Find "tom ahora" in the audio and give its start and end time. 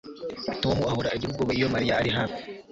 0.63-1.09